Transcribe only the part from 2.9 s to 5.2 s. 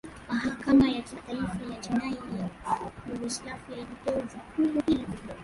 yugoslavia ilipewa jukumu hilo